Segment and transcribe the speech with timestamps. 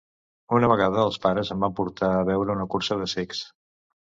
[0.59, 3.45] Una vegada els pares em van portar a veure una cursa de cecs.